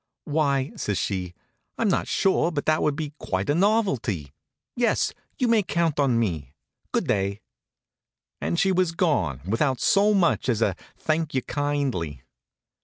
"Why," 0.25 0.71
says 0.77 0.97
she, 0.97 1.35
"I'm 1.77 1.87
not 1.87 2.07
sure 2.07 2.49
but 2.51 2.65
that 2.65 2.81
would 2.81 2.95
be 2.95 3.13
quite 3.19 3.51
a 3.51 3.53
novelty. 3.53 4.33
Yes, 4.75 5.13
you 5.37 5.47
may 5.47 5.61
count 5.61 5.99
on 5.99 6.17
me. 6.17 6.55
Good 6.91 7.05
day," 7.05 7.39
and 8.41 8.59
she 8.59 8.71
was 8.71 8.93
gone 8.93 9.41
without 9.45 9.79
so 9.79 10.15
much 10.15 10.49
as 10.49 10.59
a 10.63 10.75
"thank 10.97 11.35
you 11.35 11.43
kindly." 11.43 12.23